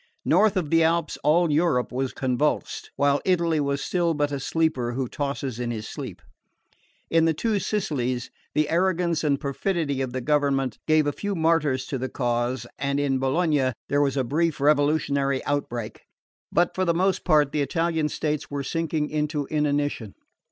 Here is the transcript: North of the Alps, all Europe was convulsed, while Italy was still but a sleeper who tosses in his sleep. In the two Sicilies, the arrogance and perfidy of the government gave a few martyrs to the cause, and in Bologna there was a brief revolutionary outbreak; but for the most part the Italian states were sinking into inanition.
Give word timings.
North 0.25 0.57
of 0.57 0.71
the 0.71 0.81
Alps, 0.81 1.17
all 1.23 1.51
Europe 1.51 1.91
was 1.91 2.11
convulsed, 2.11 2.89
while 2.95 3.21
Italy 3.23 3.59
was 3.59 3.83
still 3.83 4.15
but 4.15 4.31
a 4.31 4.39
sleeper 4.39 4.93
who 4.93 5.07
tosses 5.07 5.59
in 5.59 5.69
his 5.69 5.87
sleep. 5.87 6.23
In 7.11 7.25
the 7.25 7.35
two 7.35 7.59
Sicilies, 7.59 8.31
the 8.55 8.67
arrogance 8.71 9.23
and 9.23 9.39
perfidy 9.39 10.01
of 10.01 10.11
the 10.11 10.19
government 10.19 10.79
gave 10.87 11.05
a 11.05 11.11
few 11.11 11.35
martyrs 11.35 11.85
to 11.85 11.99
the 11.99 12.09
cause, 12.09 12.65
and 12.79 12.99
in 12.99 13.19
Bologna 13.19 13.73
there 13.89 14.01
was 14.01 14.17
a 14.17 14.23
brief 14.23 14.59
revolutionary 14.59 15.45
outbreak; 15.45 16.01
but 16.51 16.73
for 16.73 16.83
the 16.83 16.95
most 16.95 17.23
part 17.23 17.51
the 17.51 17.61
Italian 17.61 18.09
states 18.09 18.49
were 18.49 18.63
sinking 18.63 19.07
into 19.07 19.45
inanition. 19.51 20.15